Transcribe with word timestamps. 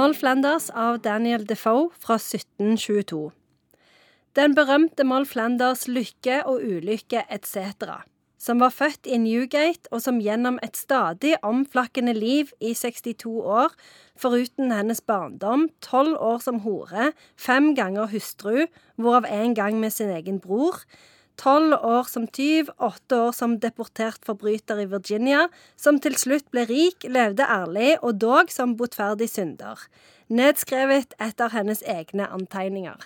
Moll 0.00 0.14
Flanders 0.16 0.70
av 0.72 1.02
Daniel 1.04 1.42
Defoe 1.44 1.90
fra 2.00 2.14
1722. 2.16 3.18
Den 4.38 4.54
berømte 4.56 5.04
Moll 5.04 5.26
Flanders 5.28 5.82
lykke 5.92 6.38
og 6.48 6.62
ulykke 6.64 7.26
etc 7.28 7.98
som 8.40 8.62
var 8.62 8.72
født 8.72 9.04
i 9.04 9.18
Newgate, 9.20 9.90
og 9.92 10.00
som 10.00 10.22
gjennom 10.24 10.56
et 10.64 10.78
stadig 10.78 11.34
omflakkende 11.44 12.14
liv 12.16 12.48
i 12.64 12.72
62 12.72 13.28
år, 13.44 13.74
foruten 14.16 14.72
hennes 14.72 15.02
barndom, 15.04 15.68
tolv 15.84 16.16
år 16.16 16.40
som 16.40 16.62
hore, 16.64 17.10
fem 17.36 17.74
ganger 17.76 18.08
hustru, 18.08 18.64
hvorav 18.96 19.28
én 19.28 19.52
gang 19.58 19.76
med 19.80 19.92
sin 19.92 20.08
egen 20.16 20.40
bror, 20.40 20.80
tolv 21.40 21.76
år 21.86 22.08
som 22.10 22.26
tyv, 22.28 22.68
åtte 22.76 23.16
år 23.16 23.32
som 23.36 23.56
deportert 23.62 24.20
forbryter 24.26 24.82
i 24.82 24.88
Virginia, 24.90 25.46
som 25.80 26.00
til 26.02 26.18
slutt 26.20 26.50
ble 26.52 26.66
rik, 26.68 27.06
levde 27.08 27.46
ærlig 27.48 27.96
og 28.00 28.20
dog 28.20 28.52
som 28.52 28.76
botferdig 28.76 29.30
synder. 29.32 29.80
Nedskrevet 30.30 31.16
etter 31.18 31.50
hennes 31.56 31.82
egne 31.88 32.28
antegninger. 32.28 33.00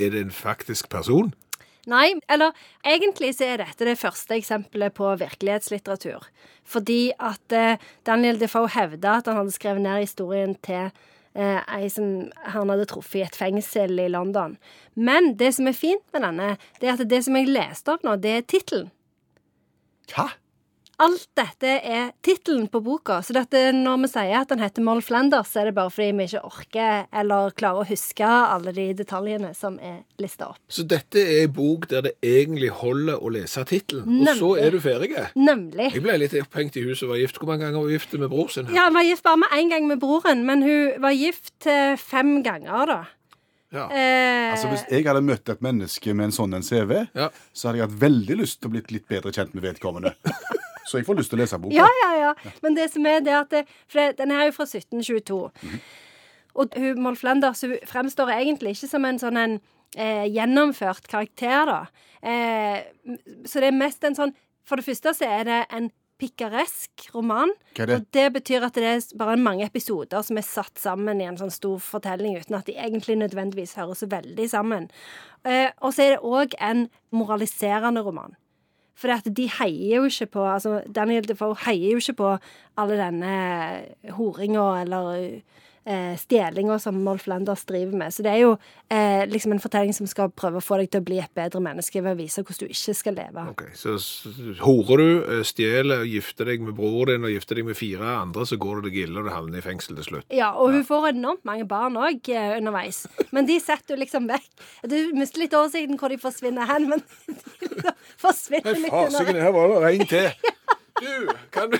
Er 0.00 0.10
det 0.10 0.26
en 0.26 0.34
faktisk 0.34 0.90
person? 0.90 1.32
Nei, 1.90 2.12
eller 2.30 2.54
egentlig 2.86 3.32
så 3.34 3.48
er 3.50 3.62
dette 3.64 3.86
det 3.86 3.98
første 3.98 4.36
eksempelet 4.38 4.94
på 4.94 5.08
virkelighetslitteratur. 5.18 6.28
Fordi 6.62 7.10
at 7.18 7.54
eh, 7.58 7.80
Daniel 8.06 8.38
Defoe 8.38 8.70
hevda 8.70 9.16
at 9.18 9.30
han 9.30 9.40
hadde 9.40 9.54
skrevet 9.54 9.82
ned 9.82 10.04
historien 10.04 10.54
til 10.62 10.92
ei 11.34 11.88
som 11.92 12.28
han 12.52 12.72
hadde 12.72 12.88
truffet 12.90 13.20
i 13.20 13.24
et 13.24 13.38
fengsel 13.38 13.96
i 14.02 14.10
London. 14.12 14.58
Men 14.94 15.32
det 15.40 15.54
som 15.56 15.70
er 15.70 15.76
fint 15.76 16.04
med 16.12 16.26
denne, 16.26 16.50
det 16.80 16.90
er 16.90 16.98
at 16.98 17.08
det 17.08 17.22
som 17.24 17.38
jeg 17.38 17.48
leste 17.48 17.94
opp 17.94 18.04
nå, 18.04 18.18
det 18.20 18.34
er 18.36 18.44
tittelen. 18.44 18.90
Hva? 20.12 20.28
Alt 21.00 21.24
dette 21.34 21.70
er 21.82 22.10
tittelen 22.22 22.66
på 22.70 22.80
boka. 22.84 23.22
Så 23.24 23.32
dette, 23.34 23.72
når 23.74 24.02
vi 24.04 24.10
sier 24.12 24.36
at 24.42 24.48
den 24.52 24.60
heter 24.62 24.84
Moll 24.84 25.00
Flanders, 25.02 25.48
så 25.50 25.62
er 25.62 25.70
det 25.70 25.74
bare 25.74 25.90
fordi 25.90 26.10
vi 26.18 26.26
ikke 26.28 26.42
orker 26.46 27.06
eller 27.22 27.54
klarer 27.58 27.82
å 27.82 27.88
huske 27.88 28.26
alle 28.28 28.74
de 28.76 28.84
detaljene 28.94 29.54
som 29.56 29.78
er 29.82 30.02
lista 30.22 30.50
opp. 30.52 30.60
Så 30.68 30.84
dette 30.86 31.18
er 31.22 31.46
en 31.46 31.54
bok 31.56 31.88
der 31.90 32.02
det 32.06 32.12
egentlig 32.22 32.70
holder 32.82 33.18
å 33.24 33.32
lese 33.34 33.64
tittelen, 33.66 34.20
og 34.28 34.36
så 34.38 34.52
er 34.62 34.70
du 34.76 34.78
ferdig? 34.84 35.10
Nemlig. 35.34 35.88
Jeg 35.96 36.04
ble 36.04 36.18
litt 36.22 36.36
opphengt 36.42 36.76
i 36.78 36.84
huset 36.86 37.08
og 37.08 37.14
var 37.16 37.22
gift. 37.24 37.40
Hvor 37.40 37.50
mange 37.50 37.64
ganger 37.66 37.80
var 37.80 37.88
hun 37.88 37.96
gift 37.96 38.14
med 38.20 38.30
bror 38.30 38.52
sin? 38.52 38.70
Ja, 38.76 38.86
Hun 38.86 38.94
var 39.00 39.08
gift 39.08 39.24
bare 39.26 39.40
med 39.42 39.56
én 39.58 39.72
gang 39.72 39.88
med 39.88 39.98
broren, 40.04 40.44
men 40.46 40.62
hun 40.62 41.02
var 41.02 41.16
gift 41.16 41.66
fem 42.04 42.42
ganger, 42.46 42.86
da. 42.86 43.00
Ja. 43.72 43.86
Eh, 43.88 44.52
Altså 44.52 44.68
Hvis 44.68 44.82
jeg 44.92 45.06
hadde 45.08 45.22
møtt 45.24 45.48
et 45.48 45.62
menneske 45.64 46.12
med 46.12 46.26
en 46.28 46.34
sånn 46.36 46.52
en 46.54 46.62
CV, 46.62 47.06
Ja. 47.16 47.30
så 47.56 47.68
hadde 47.70 47.78
jeg 47.80 47.88
hatt 47.88 48.00
veldig 48.02 48.36
lyst 48.42 48.60
til 48.60 48.68
å 48.68 48.72
bli 48.74 48.82
litt 48.92 49.08
bedre 49.08 49.32
kjent 49.32 49.54
med 49.56 49.64
vedkommende. 49.64 50.12
Så 50.86 50.98
jeg 50.98 51.06
får 51.06 51.20
lyst 51.20 51.32
til 51.32 51.38
å 51.38 51.42
lese 51.42 51.58
boka. 51.62 51.74
Ja, 51.76 51.88
ja, 52.02 52.12
ja. 52.18 52.52
Men 52.64 52.76
det 52.78 52.88
som 52.92 53.06
er 53.06 53.20
det 53.24 53.36
at 53.38 53.52
det, 53.54 53.66
For 53.90 54.16
den 54.18 54.34
er 54.34 54.48
jo 54.48 54.56
fra 54.56 54.66
1722. 54.66 55.38
Og 56.60 56.76
hun, 56.76 57.00
Moll 57.02 57.16
Flanders 57.16 57.62
hun 57.64 57.76
fremstår 57.88 58.34
egentlig 58.34 58.76
ikke 58.76 58.90
som 58.90 59.06
en 59.08 59.20
sånn 59.22 59.40
en 59.40 59.58
eh, 59.96 60.26
gjennomført 60.32 61.08
karakter, 61.08 61.70
da. 61.70 61.80
Eh, 62.22 63.18
så 63.48 63.62
det 63.62 63.72
er 63.72 63.76
mest 63.78 64.04
en 64.06 64.14
sånn 64.18 64.36
For 64.68 64.78
det 64.78 64.86
første 64.86 65.10
så 65.18 65.26
er 65.26 65.48
det 65.48 65.60
en 65.74 65.88
pikaresk 66.22 67.08
roman. 67.16 67.50
Hva 67.74 67.82
er 67.82 67.90
det? 67.90 67.96
Og 67.96 68.04
det 68.14 68.26
betyr 68.36 68.66
at 68.68 68.76
det 68.78 68.84
er 68.86 69.00
bare 69.18 69.34
mange 69.40 69.66
episoder 69.66 70.22
som 70.22 70.38
er 70.38 70.46
satt 70.46 70.78
sammen 70.78 71.20
i 71.20 71.26
en 71.26 71.38
sånn 71.40 71.50
stor 71.50 71.82
fortelling, 71.82 72.36
uten 72.38 72.58
at 72.60 72.68
de 72.70 72.76
egentlig 72.78 73.16
nødvendigvis 73.18 73.74
høres 73.80 74.04
veldig 74.06 74.46
sammen. 74.52 74.86
Eh, 75.42 75.72
og 75.82 75.90
så 75.96 76.06
er 76.06 76.14
det 76.14 76.22
òg 76.22 76.54
en 76.62 76.86
moraliserende 77.10 78.04
roman. 78.06 78.36
For 78.94 79.08
de 79.36 79.48
heier 79.58 79.96
jo 79.96 80.04
ikke 80.04 80.26
på 80.26 80.44
altså 80.46 80.82
Daniel 80.94 81.28
Defoe 81.28 81.56
heier 81.66 81.96
jo 81.96 82.02
ikke 82.02 82.18
på 82.20 82.36
alle 82.80 82.96
denne 83.00 83.32
horinga 84.16 84.68
eller 84.82 85.42
eh, 85.84 86.16
stjelinga 86.18 86.78
som 86.78 86.98
Molf 87.04 87.26
Landers 87.26 87.64
driver 87.68 87.96
med. 87.98 88.14
Så 88.14 88.22
det 88.24 88.30
er 88.32 88.40
jo 88.44 88.52
eh, 88.88 89.24
liksom 89.28 89.52
en 89.54 89.60
fortelling 89.62 89.94
som 89.96 90.06
skal 90.10 90.30
prøve 90.30 90.60
å 90.60 90.64
få 90.64 90.78
deg 90.80 90.90
til 90.92 91.02
å 91.02 91.06
bli 91.06 91.18
et 91.22 91.32
bedre 91.36 91.62
menneske 91.64 92.02
ved 92.02 92.14
å 92.14 92.18
vise 92.20 92.44
hvordan 92.44 92.68
du 92.70 92.74
ikke 92.74 92.94
skal 92.96 93.16
leve. 93.18 93.44
Ok, 93.52 93.64
Så 93.78 93.96
horer 94.62 95.02
du, 95.02 95.10
eh, 95.38 95.42
stjeler, 95.48 96.04
gifter 96.08 96.48
deg 96.52 96.64
med 96.64 96.76
bror 96.78 97.10
din 97.12 97.26
og 97.26 97.34
gifter 97.34 97.58
deg 97.60 97.68
med 97.68 97.78
fire 97.78 98.14
andre, 98.22 98.46
så 98.48 98.58
går 98.62 98.80
det 98.82 98.90
deg 98.90 99.00
ille 99.06 99.22
og 99.22 99.28
du 99.28 99.34
havner 99.34 99.62
i 99.62 99.64
fengsel 99.66 99.98
til 100.00 100.08
slutt. 100.10 100.28
Ja, 100.32 100.52
og 100.56 100.72
hun 100.76 100.86
får 100.88 101.10
enormt 101.12 101.44
mange 101.48 101.66
barn 101.70 101.98
òg 102.00 102.30
eh, 102.32 102.56
underveis. 102.58 103.04
Men 103.34 103.48
de 103.50 103.58
setter 103.62 103.96
du 103.96 104.04
liksom 104.04 104.28
vekk. 104.30 104.50
Du 104.88 104.98
mister 105.18 105.44
litt 105.44 105.56
oversikten 105.58 105.98
hvor 106.00 106.12
de 106.12 106.20
forsvinner 106.22 106.68
hen, 106.70 106.88
men 106.92 107.02
de 107.82 107.96
forsvinner 108.22 108.78
litt 108.78 108.92
underveis. 108.92 109.42
her 109.42 109.56
var 109.56 109.74
det 109.74 109.92
en 109.96 110.06
til. 110.14 110.52
Du, 111.02 111.32
kan 111.50 111.72
du 111.72 111.78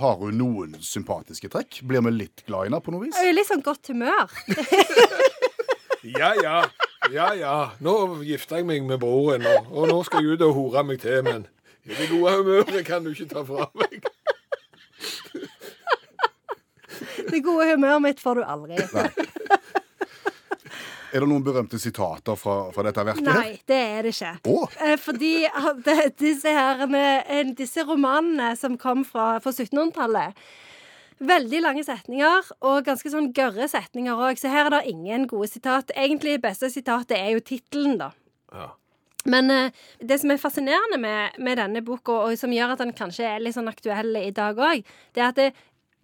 Har 0.00 0.16
hun 0.22 0.38
noen 0.40 0.76
sympatiske 0.80 1.50
trekk? 1.52 1.82
Blir 1.88 2.00
vi 2.06 2.12
litt 2.14 2.44
glad 2.46 2.64
i 2.64 2.70
henne 2.70 2.80
på 2.84 2.92
noe 2.94 3.04
vis? 3.04 3.16
Jeg 3.20 3.32
er 3.32 3.36
litt 3.36 3.48
sånn 3.50 3.64
godt 3.66 3.92
humør. 3.92 4.30
Ja, 6.00 6.30
ja. 6.42 6.62
Ja, 7.12 7.26
ja. 7.36 7.54
Nå 7.84 7.92
gifter 8.24 8.56
jeg 8.56 8.64
meg 8.64 8.86
med 8.88 9.02
broren, 9.02 9.44
og, 9.44 9.66
og 9.68 9.90
nå 9.90 9.98
skal 10.06 10.24
jeg 10.24 10.38
ut 10.38 10.44
og 10.46 10.54
hore 10.56 10.82
meg 10.88 11.02
til, 11.02 11.18
men 11.26 11.42
det 11.84 12.06
gode 12.08 12.32
humøret 12.38 12.80
kan 12.86 13.04
du 13.04 13.10
ikke 13.12 13.26
ta 13.28 13.42
fra 13.44 13.66
meg. 13.76 13.98
Det 17.28 17.42
gode 17.44 17.68
humøret 17.74 18.00
mitt 18.06 18.22
får 18.24 18.40
du 18.40 18.46
aldri. 18.48 18.80
Er 21.10 21.24
det 21.24 21.28
noen 21.30 21.44
berømte 21.44 21.78
sitater 21.82 22.38
fra, 22.38 22.56
fra 22.74 22.84
dette 22.86 23.04
verket? 23.06 23.26
her? 23.26 23.38
Nei, 23.42 23.60
det 23.68 23.78
er 23.78 24.06
det 24.06 24.14
ikke. 24.14 24.32
Eh, 24.86 24.96
Fordi 25.00 25.34
at 25.48 25.90
eh, 25.90 26.02
disse, 26.20 26.54
herrene, 26.54 27.04
eh, 27.26 27.54
disse 27.58 27.84
romanene 27.86 28.52
som 28.58 28.78
kom 28.80 29.04
fra, 29.06 29.36
fra 29.42 29.54
1700-tallet 29.54 30.38
Veldig 31.20 31.58
lange 31.60 31.82
setninger, 31.84 32.46
og 32.64 32.86
ganske 32.86 33.10
sånn 33.12 33.26
gørre 33.36 33.66
setninger 33.68 34.16
òg. 34.24 34.38
Så 34.40 34.48
her 34.48 34.70
er 34.70 34.72
det 34.72 34.94
ingen 34.94 35.26
gode 35.28 35.50
sitat. 35.52 35.92
Egentlig 35.92 36.38
beste 36.40 36.70
sitatet 36.72 37.12
er 37.18 37.34
jo 37.34 37.42
tittelen, 37.44 37.98
da. 38.00 38.08
Ja. 38.56 38.70
Men 39.28 39.50
eh, 39.52 39.74
det 40.00 40.20
som 40.22 40.32
er 40.32 40.40
fascinerende 40.40 40.96
med, 41.00 41.36
med 41.38 41.60
denne 41.60 41.82
boka, 41.84 42.22
og 42.24 42.38
som 42.40 42.54
gjør 42.54 42.72
at 42.72 42.80
den 42.80 42.94
kanskje 42.96 43.28
er 43.28 43.42
litt 43.44 43.58
sånn 43.58 43.68
aktuell 43.68 44.16
i 44.16 44.30
dag 44.32 44.56
òg, 44.56 44.86
det 45.12 45.20
er 45.20 45.28
at 45.28 45.40
det, 45.40 45.50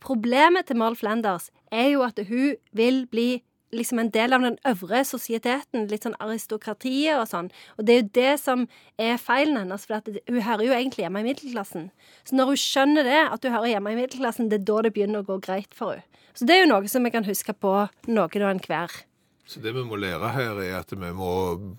problemet 0.05 0.69
til 0.69 0.77
Moll 0.81 0.99
Flanders 0.99 1.49
er 1.73 1.95
jo 1.95 2.05
at 2.05 2.21
hun 2.29 2.57
vil 2.77 3.07
bli 3.11 3.31
liksom 3.75 3.99
en 3.99 4.11
del 4.15 4.37
av 4.37 4.45
den 4.45 4.59
øvre 4.69 5.03
sosieteten, 5.07 5.89
litt 5.91 6.07
sånn 6.07 6.17
aristokratiet 6.23 7.19
og 7.19 7.27
sånn. 7.31 7.51
Og 7.77 7.87
det 7.87 7.95
er 7.95 8.03
jo 8.03 8.09
det 8.19 8.35
som 8.43 8.67
er 9.01 9.19
feilen 9.21 9.59
hennes, 9.59 9.87
for 9.89 10.05
hun 10.07 10.45
hører 10.47 10.67
jo 10.67 10.77
egentlig 10.77 11.07
hjemme 11.07 11.23
i 11.23 11.29
middelklassen. 11.31 11.91
Så 12.29 12.39
når 12.39 12.53
hun 12.53 12.63
skjønner 12.63 13.09
det, 13.09 13.23
at 13.25 13.47
hun 13.47 13.57
hører 13.57 13.73
hjemme 13.75 13.95
i 13.95 14.01
middelklassen, 14.03 14.51
det 14.53 14.61
er 14.61 14.69
da 14.71 14.87
det 14.87 14.95
begynner 14.97 15.25
å 15.25 15.31
gå 15.31 15.41
greit 15.45 15.75
for 15.77 15.97
henne. 15.97 16.23
Så 16.37 16.45
det 16.45 16.53
er 16.53 16.67
jo 16.67 16.69
noe 16.69 16.89
som 16.93 17.07
vi 17.07 17.09
kan 17.15 17.25
huske 17.25 17.55
på 17.57 17.71
noen 18.13 18.43
og 18.45 18.51
enhver. 18.51 18.93
Så 19.49 19.63
det 19.65 19.73
vi 19.73 19.85
må 19.87 19.97
lære 19.97 20.35
her, 20.35 20.59
er 20.61 20.75
at 20.83 20.91
vi 20.93 21.13
må 21.17 21.31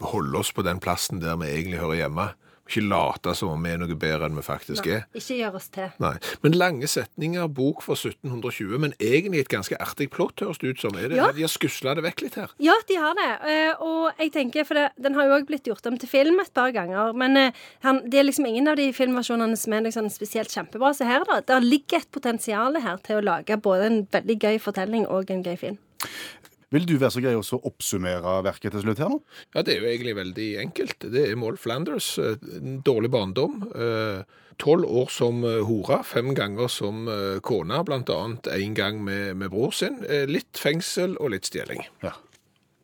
holde 0.01 0.39
oss 0.39 0.49
på 0.55 0.63
den 0.65 0.79
plassen 0.81 1.21
der 1.21 1.37
vi 1.37 1.51
egentlig 1.51 1.81
hører 1.83 1.99
hjemme. 1.99 2.25
Ikke 2.67 2.83
late 2.83 3.33
som 3.39 3.53
om 3.53 3.63
vi 3.63 3.71
er 3.71 3.79
noe 3.79 3.95
bedre 3.95 4.27
enn 4.27 4.35
vi 4.35 4.43
faktisk 4.43 4.87
er. 4.91 5.05
Ikke 5.15 5.37
gjør 5.39 5.55
oss 5.59 5.69
til. 5.73 5.87
Nei. 6.03 6.13
Men 6.43 6.57
lange 6.59 6.87
setninger, 6.91 7.47
bok 7.47 7.81
fra 7.85 7.95
1720, 7.95 8.77
men 8.83 8.93
egentlig 8.99 9.45
et 9.45 9.51
ganske 9.53 9.77
artig 9.79 10.09
plott, 10.11 10.43
høres 10.43 10.59
det 10.59 10.73
ut 10.75 10.83
som. 10.83 10.95
Er 10.99 11.07
det, 11.09 11.17
Ja. 11.17 11.31
De 11.31 11.41
har 11.45 11.51
skusla 11.53 11.95
det 11.95 12.03
vekk 12.03 12.21
litt 12.25 12.35
her. 12.35 12.51
Ja, 12.59 12.75
de 12.89 12.95
har 12.99 13.15
det. 13.15 13.29
Eh, 13.47 13.73
Og 13.87 14.11
jeg 14.19 14.31
tenker, 14.33 14.65
for 14.67 14.73
det, 14.75 14.89
den 14.99 15.15
har 15.15 15.27
jo 15.27 15.37
òg 15.37 15.45
blitt 15.47 15.63
gjort 15.69 15.85
om 15.87 15.97
til 15.97 16.09
film 16.09 16.39
et 16.43 16.53
par 16.53 16.71
ganger. 16.75 17.13
Men 17.15 17.37
eh, 17.37 17.51
han, 17.83 18.01
det 18.09 18.19
er 18.19 18.27
liksom 18.27 18.45
ingen 18.45 18.67
av 18.67 18.75
de 18.75 18.91
filmversjonene 18.93 19.55
som 19.57 19.73
er 19.73 19.81
liksom 19.87 20.09
spesielt 20.11 20.51
kjempebra. 20.51 20.93
Så 20.97 21.05
her, 21.07 21.23
da. 21.29 21.39
Det 21.41 21.61
ligger 21.63 22.01
et 22.03 22.11
potensial 22.11 22.75
her 22.83 22.97
til 23.05 23.17
å 23.21 23.23
lage 23.23 23.57
både 23.61 23.85
en 23.87 23.99
veldig 24.11 24.37
gøy 24.43 24.59
fortelling 24.59 25.07
og 25.07 25.31
en 25.31 25.43
gøy 25.45 25.55
film. 25.57 25.77
Vil 26.75 26.83
du 26.85 26.97
være 26.99 27.13
så 27.15 27.21
grei 27.23 27.31
også 27.37 27.57
å 27.61 27.69
oppsummere 27.69 28.33
verket 28.43 28.73
til 28.75 28.81
slutt 28.83 28.99
her 28.99 29.07
nå? 29.13 29.21
Ja, 29.55 29.61
det 29.63 29.77
er 29.77 29.85
jo 29.85 29.87
egentlig 29.91 30.15
veldig 30.17 30.47
enkelt. 30.65 31.05
Det 31.13 31.21
er 31.29 31.37
Moll 31.39 31.55
Flanders. 31.57 32.17
eh, 32.19 32.35
En 32.57 32.81
dårlig 32.83 33.09
barndom. 33.13 33.61
eh, 33.71 34.23
Tolv 34.59 34.85
år 34.89 35.11
som 35.13 35.43
eh, 35.45 35.61
hore, 35.63 35.99
fem 36.03 36.33
ganger 36.35 36.67
som 36.67 37.05
kone, 37.45 37.83
blant 37.85 38.09
annet 38.09 38.47
en 38.51 38.73
gang 38.73 39.03
med, 39.05 39.35
med 39.37 39.51
bror 39.53 39.71
sin. 39.71 39.99
Litt 40.27 40.57
fengsel 40.57 41.13
og 41.21 41.29
litt 41.35 41.45
stjeling. 41.45 41.83
Ja. 42.03 42.15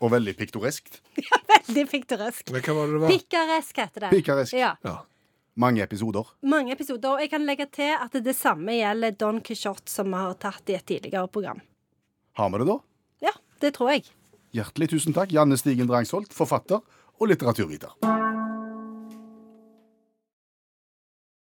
Og 0.03 0.12
veldig 0.13 0.36
piktoreskt. 0.38 1.01
Veldig 1.68 1.83
piktoresk. 1.89 2.51
Men 2.51 2.62
hva 2.65 2.74
var 2.75 2.88
det 2.88 2.94
det 2.94 3.01
var? 3.03 3.12
Pikaresk 3.13 3.77
heter 3.79 4.03
det. 4.06 4.09
Pikaresk. 4.12 4.53
Ja. 4.59 4.74
Ja. 4.83 4.97
Mange 5.56 5.83
episoder. 5.86 6.27
Mange 6.44 6.74
episoder. 6.75 7.13
Og 7.15 7.21
jeg 7.24 7.29
kan 7.31 7.45
legge 7.47 7.68
til 7.71 7.94
at 7.95 8.15
det 8.25 8.33
samme 8.36 8.74
gjelder 8.75 9.15
Don 9.21 9.39
Quijote, 9.45 9.88
som 9.91 10.09
vi 10.12 10.19
har 10.24 10.33
tatt 10.44 10.69
i 10.74 10.75
et 10.75 10.86
tidligere 10.89 11.27
program. 11.31 11.62
Har 12.39 12.50
vi 12.51 12.59
det 12.63 12.68
da? 12.71 12.77
Det 13.63 13.71
tror 13.77 13.94
jeg. 13.95 14.10
Hjertelig 14.54 14.92
tusen 14.92 15.15
takk, 15.15 15.31
Janne 15.33 15.56
Stigen 15.57 15.88
Drangsholt, 15.88 16.36
forfatter 16.36 16.83
og 17.19 17.31
litteraturviter. 17.31 17.95